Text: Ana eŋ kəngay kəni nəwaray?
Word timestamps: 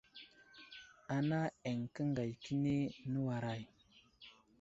Ana 1.15 1.39
eŋ 1.69 1.79
kəngay 1.95 2.31
kəni 2.43 2.75
nəwaray? 3.11 3.61